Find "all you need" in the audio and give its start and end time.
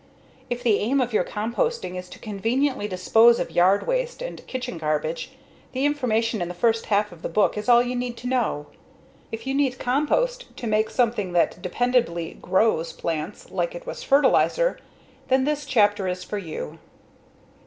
7.69-8.17